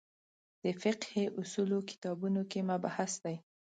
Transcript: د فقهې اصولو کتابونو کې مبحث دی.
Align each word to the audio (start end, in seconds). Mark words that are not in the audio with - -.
د 0.63 0.65
فقهې 0.81 1.23
اصولو 1.39 1.77
کتابونو 1.89 2.41
کې 2.51 2.59
مبحث 2.69 3.13
دی. 3.23 3.35